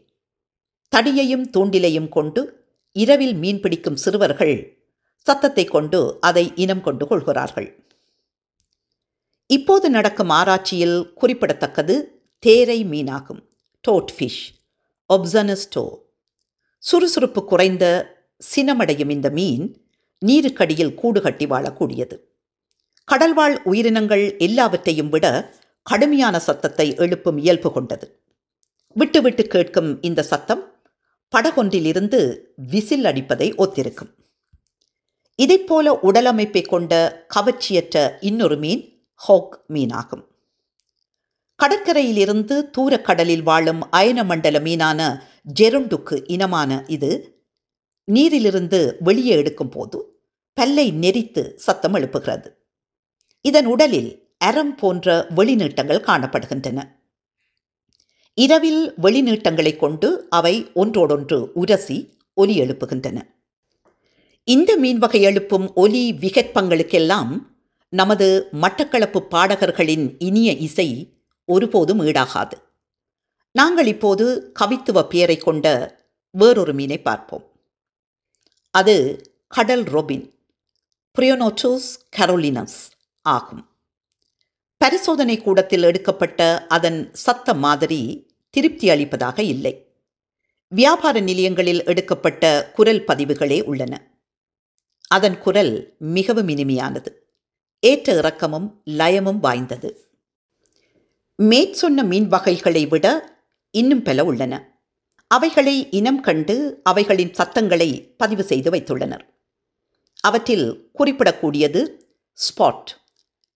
[0.93, 2.41] தடியையும் தூண்டிலையும் கொண்டு
[2.91, 4.55] இரவில் மீன் பிடிக்கும் சிறுவர்கள்
[5.27, 7.69] சத்தத்தை கொண்டு அதை இனம் கொண்டு கொள்கிறார்கள்.
[9.47, 11.95] இப்போது நடக்கும் ஆராய்ச்சியில் குறிப்பிடத்தக்கது
[12.39, 13.41] தேரை மீனாகும்
[13.83, 14.43] டோட் ஃபிஷ்
[15.09, 15.83] ஒப்சனஸ்டோ
[16.83, 17.85] சுறுசுறுப்பு குறைந்த
[18.41, 19.65] சினமடையும் இந்த மீன்
[20.25, 22.15] நீருக்கடியில் கூடு கட்டி வாழக்கூடியது.
[23.11, 25.25] கடல்வாழ் உயிரினங்கள் எல்லாவற்றையும் விட
[25.83, 28.07] கடுமையான சத்தத்தை எழுப்பும் இயல்பு கொண்டது.
[28.93, 30.81] விட்டு விட்டு கேட்கும் இந்த சத்தம்
[31.37, 34.15] படகொன்றிலிருந்து விசில் அடிப்பதை ஒத்திருக்கும்.
[35.43, 40.25] இதைப்போல உடலமைப்பை கொண்ட கவர்ச்சியற்ற இன்னொரு மீன் ஹோக் மீனாகும்.
[41.63, 45.21] கடற்கரையிலிருந்து தூரக்கடலில் வாழும் அயனமண்டல மீனான
[45.59, 47.41] ஜெருண்டுக்கு இனமான இது
[48.03, 50.21] நீரிலிருந்து வெளியே எடுக்கும் போது
[50.53, 52.47] பல்லை நெரித்து சத்தம் எழுப்புகிறது.
[53.41, 56.96] இதன் உடலில் அரம் போன்ற வெளிநீட்டங்கள் காணப்படுகின்றன.
[58.39, 63.21] இரவில் வெளிநீட்டங்களை கொண்டு அவை ஒன்றோடொன்று உரசி ஒலி எழுப்புகின்றன.
[64.43, 67.41] இந்த மீன்வகை எழுப்பும் ஒலி விகற்பங்களுக்கெல்லாம்
[67.89, 72.53] நமது மட்டக்களப்பு பாடகர்களின் இனிய இசை ஒருபோதும் ஈடாகாது.
[73.51, 75.97] நாங்கள் இப்போது கவித்துவ பெயரை கொண்ட
[76.29, 77.51] வேறொரு மீனை பார்ப்போம்.
[78.71, 80.31] அது கடல் ரொபின்
[81.19, 82.77] பிரியோனோச்சோஸ் கரோலினஸ்
[83.21, 83.69] ஆகும்.
[84.77, 88.26] பரிசோதனை கூடத்தில் எடுக்கப்பட்ட அதன் சத்த மாதிரி
[88.57, 89.73] திருப்தி அளிப்பதாக இல்லை.
[90.67, 94.11] வியாபார நிலையங்களில் எடுக்கப்பட்ட குரல் பதிவுகளே உள்ளன.
[95.07, 97.11] அதன் குரல் மிகவும் இனிமையானது.
[97.79, 100.09] ஏற்ற இறக்கமும் லயமும் வாய்ந்தது.
[101.43, 103.05] மேற்சொன்ன மீன் வகைகளை விட
[103.71, 104.81] இன்னும் பல உள்ளன.
[105.27, 109.25] அவைகளை இனம் கண்டு அவைகளின் சத்தங்களை பதிவு செய்து வைத்துள்ளனர்.
[110.19, 112.91] அவற்றில் குறிப்பிடக்கூடியது ஸ்பாட்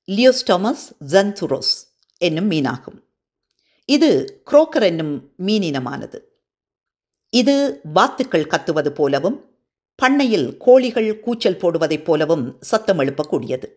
[0.07, 1.75] லியோஸ்டோமஸ் ஜன்துரோஸ்
[2.17, 3.09] என்னும் மீனாகும்.
[3.95, 6.19] இது குரோக்கர் என்னும் மீனினமானது.
[7.29, 9.55] இது வாத்துக்கள் கத்துவது போலவும்
[9.95, 13.67] பண்ணையில் கோழிகள் கூச்சல் போடுவதைப் போலவும் சத்தம் எழுப்பக்கூடியது.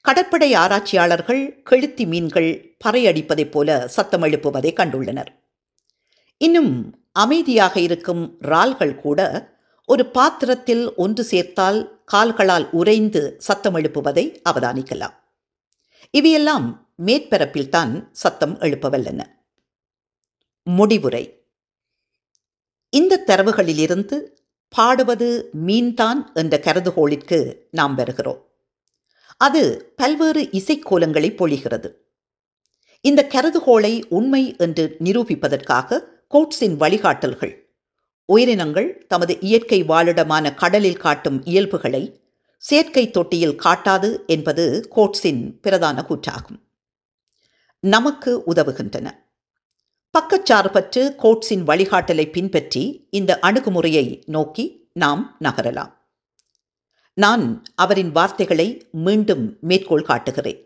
[0.00, 5.26] கடற்படை ஆராய்ச்சியாளர்கள் கெளுத்தி மீன்கள் பறையடிப்பதைப் போல சத்தம் எழுப்புவதை கண்டுள்ளனர்.
[6.36, 9.20] இன்னும் அமைதியாக இருக்கும் இறால்கள் கூட
[9.84, 15.14] ஒரு பாத்திரத்தில் ஒன்று சேர்த்தால் கால்களால் உறைந்து சத்தம் எழுப்புவதை அவதானிக்கலாம்.
[16.10, 19.24] இவையெல்லாம் மேற்பரப்பில்தான் சத்தம் எழுப்பவல்லன.
[20.64, 21.46] முடிவுரை.
[22.90, 24.20] இந்த தரவுகளிலிருந்து
[24.68, 28.46] பாடுவது மீன்தான் என்ற கருதுகோளிற்கு நாம் வருகிறோம்.
[29.36, 31.92] அது பல்வேறு இசைக்கோலங்களை பொழிகிறது.
[33.00, 35.98] இந்த கருதுகோளை உண்மை என்று நிரூபிப்பதற்காக
[36.30, 37.60] கோட்ஸின் வழிகாட்டல்கள்
[38.24, 42.20] உயிரினங்கள் தமது இயற்கை வாழிடமான கடலில் காட்டும் இயல்புகளை
[42.58, 46.71] செயற்கை தொட்டியில் காட்டாது என்பது கோட்ஸின் பிரதான கூற்றாகும்.
[47.82, 49.10] நமக்கு உதவுகின்றன.
[50.14, 55.92] பக்கச்சார்பற்று கோட்ஸின் வழிகாட்டலை பின்பற்றி இந்த அணுகுமுறையை நோக்கி நாம் நகரலாம்.
[57.14, 60.60] நான் அவரின் வார்த்தைகளை மீண்டும் மேற்கோள் காட்டுகிறேன்.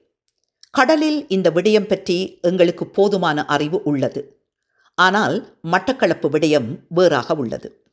[0.70, 4.22] கடலில் இந்த விடயம் பற்றி எங்களுக்கு போதுமான அறிவு உள்ளது.
[4.94, 7.87] ஆனால் மட்டக்களப்பு விடயம் வேறாக உள்ளது.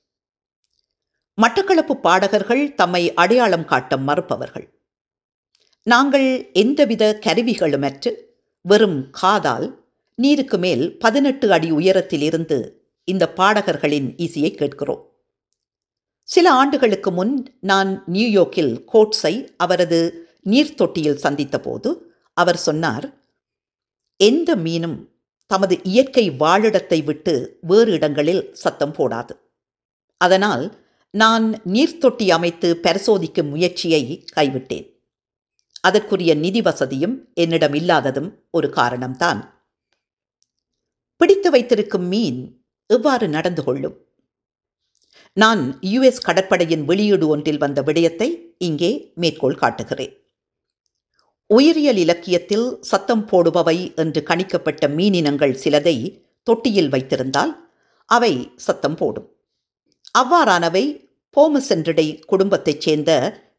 [1.42, 4.68] மட்டக்களப்பு பாடகர்கள் தம்மை அடையாளம் காட்ட மறுப்பவர்கள்.
[5.84, 8.32] நாங்கள் எந்தவித கருவிகளுமற்று
[8.66, 15.12] வெறும் காதால் நீருக்கு மேல் பதினெட்டு அடி உயரத்தில் இருந்து இந்த பாடகர்களின் இசையை கேட்கிறோம்.
[16.24, 21.96] சில ஆண்டுகளுக்கு முன் நான் நியூயோர்க்கில் கோட்ஸை அவரது நீர்த்தொட்டியில் சந்தித்தபோது
[22.34, 23.14] அவர் சொன்னார்
[24.18, 25.08] எந்த மீனும்
[25.46, 29.32] தமது இயற்கை வாழிடத்தை விட்டு வேறு இடங்களில் சத்தம் போடாது.
[30.18, 30.78] அதனால்
[31.10, 34.93] நான் நீர்த்தொட்டி அமைத்து பரிசோதிக்கும் முயற்சியை கைவிட்டேன்.
[35.84, 39.40] அதற்குரிய நிதி வசதியும் என்னிடம் இல்லாததும் ஒரு காரணம்தான்.
[41.16, 43.96] பிடித்து வைத்திருக்கும் மீன் எவ்வாறு நடந்து கொள்ளும்?
[45.34, 50.14] நான் யுஎஸ் கடற்படையின் வெளியீடு ஒன்றில் வந்த விடயத்தை இங்கே மேற்கோள் காட்டுகிறேன்.
[51.50, 55.98] உயிரியல் இலக்கியத்தில் சத்தம் போடுபவை என்று கணிக்கப்பட்ட மீனினங்கள் சிலதை
[56.44, 57.54] தொட்டியில் வைத்திருந்தால்
[58.06, 59.28] அவை சத்தம் போடும்.
[60.20, 60.86] அவ்வாறானவை
[61.38, 63.12] போமசென்றிடை குடும்பத்தைச் சேர்ந்த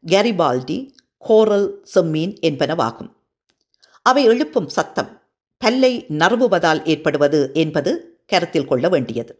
[0.07, 0.77] கேரிபால்டி
[1.27, 3.11] கோரல் செம்மீன் என்பனவாகும்.
[4.01, 5.11] அவை எழுப்பும் சத்தம்
[5.57, 7.91] பல்லை நறுவுவதால் ஏற்படுவது என்பது
[8.27, 9.33] கருத்தில் கொள்ள வேண்டியது.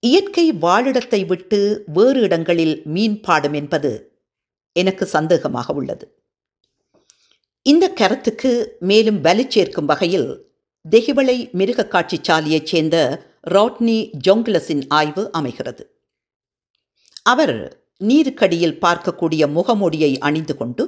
[0.00, 3.92] இயற்கை வாழிடத்தை விட்டு வேறு இடங்களில் மீன் பாடும் என்பது
[4.72, 6.06] எனக்கு சந்தேகமாக உள்ளது.
[7.62, 10.28] இந்த கருத்துக்கு மேலும் வலு சேர்க்கும் வகையில்
[10.90, 12.96] தெஹிவளை மிருக காட்சி சாலையைச் சேர்ந்த
[13.50, 15.84] ராட்னி ஜோங்கிலஸின் ஆய்வு அமைகிறது.
[17.22, 17.56] அவர்
[18.00, 20.84] நீருக்கடியில் பார்க்கக்கூடிய முகமூடியை அணிந்து கொண்டு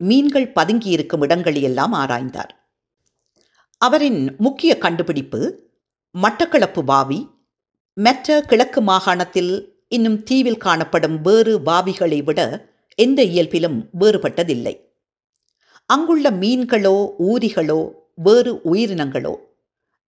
[0.00, 2.52] மீன்கள் பதுங்கியிருக்கும் இடங்களையெல்லாம் ஆராய்ந்தார்.
[3.80, 5.40] அவரின் முக்கிய கண்டுபிடிப்பு
[6.14, 7.20] மட்டக்களப்பு வாவி
[7.92, 9.52] மற்ற கிழக்கு மாகாணத்தில்
[9.88, 12.40] இன்னும் தீவில் காணப்படும் வேறு வாவிகளை விட
[12.94, 14.74] எந்த இயல்பிலும் வேறுபட்டதில்லை.
[15.90, 16.96] அங்குள்ள மீன்களோ
[17.30, 17.80] ஊரிகளோ
[18.14, 19.34] வேறு உயிரினங்களோ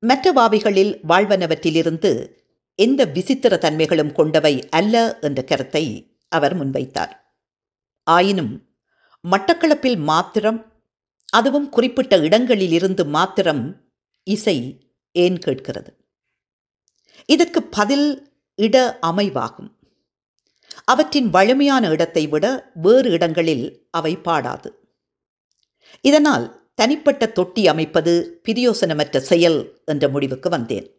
[0.02, 2.10] மற்ற வாவிகளில் வாழ்வனவற்றிலிருந்து
[2.78, 5.84] எந்த விசித்திர தன்மைகளும் கொண்டவை அல்ல என்ற கருத்தை
[6.28, 7.10] அவர் முன்வைத்தார்.
[8.02, 8.68] ஆயினும்
[9.30, 10.72] மட்டக்களப்பில் மாத்திரம்
[11.28, 13.90] அதுவும் குறிப்பிட்ட இடங்களிலிருந்து மாத்திரம்
[14.22, 15.96] இசை ஏன் கேட்கிறது?
[17.26, 19.70] இதற்கு பதில் இட அமைவாகும்.
[20.84, 24.90] அவற்றின் வலிமையான இடத்தை விட வேறு இடங்களில் அவை பாடாது.
[26.00, 30.96] இதனால் தனிப்பட்ட தொட்டி அமைப்பது பிரியோசனமற்ற செயல் என்ற முடிவுக்கு வந்தேன்.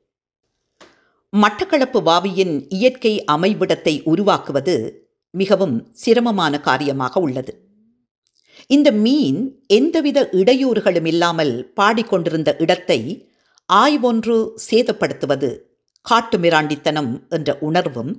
[1.37, 4.98] மட்டக்களப்பு வாவியின் இயற்கை அமைவிடத்தை உருவாக்குவது
[5.33, 7.53] மிகவும் சிரமமான காரியமாக உள்ளது.
[8.67, 13.29] இந்த மீன் எந்தவித இடையூறுகளும் இல்லாமல் பாடிக்கொண்டிருந்த இடத்தை
[13.69, 15.49] ஆய்வொன்று சேதப்படுத்துவது
[16.05, 18.11] காட்டுமிராண்டித்தனம் என்ற உணர்வும்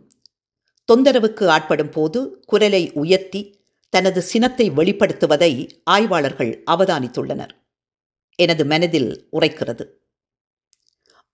[0.89, 3.41] தொந்தரவுக்கு ஆட்படும் போது குரலை உயர்த்தி
[3.89, 7.53] தனது சினத்தை வெளிப்படுத்துவதை ஆய்வாளர்கள் அவதானித்துள்ளனர்.
[8.39, 9.85] எனது மனதில் உரைக்கிறது.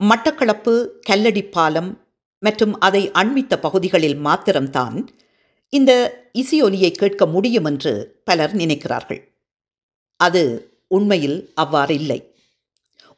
[0.01, 0.75] மட்டக்களப்பு
[1.11, 1.91] கல்லடி பாலம்
[2.43, 4.97] மற்றும் அதை அண்மித்த பகுதிகளில் மாத்திரம்தான்
[5.69, 5.93] இந்த
[6.33, 9.21] இசையொலியை கேட்க முடியும் என்று பலர் நினைக்கிறார்கள்.
[10.17, 12.35] அது உண்மையில் அவ்வாறு இல்லை.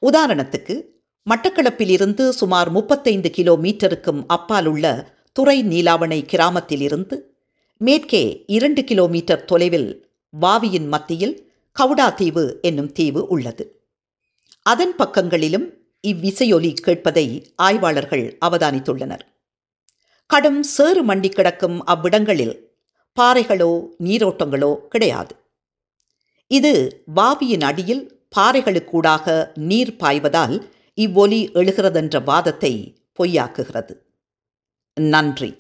[0.03, 0.83] உதாரணத்துக்கு
[1.31, 7.37] மட்டக்களப்பிலிருந்து சுமார் முப்பத்தைந்து கிலோமீட்டருக்கும் அப்பால் உள்ள துறை நீலாவணை கிராமத்திலிருந்து
[7.77, 13.83] மேற்கே இரண்டு கிலோமீட்டர் தொலைவில் வாவியின் மத்தியில் கவுடா தீவு என்னும் தீவு உள்ளது.
[14.63, 15.67] அதன் பக்கங்களிலும்
[16.07, 19.25] இவ்விசையொலி கேட்பதை ஆய்வாளர்கள் அவதானித்துள்ளனர்.
[20.31, 22.55] கடும் சேறு மண்டி கிடக்கும் அவ்விடங்களில்
[23.17, 23.71] பாறைகளோ
[24.05, 25.35] நீரோட்டங்களோ கிடையாது.
[26.51, 26.73] இது
[27.15, 28.03] வாவியின் அடியில்
[28.37, 30.57] பாறைகளுக்கூடாக நீர் பாய்வதால்
[30.95, 32.73] இவ்வொலி எழுகிறதென்ற வாதத்தை
[33.19, 33.95] பொய்யாக்குகிறது.
[34.97, 35.51] நன்றி.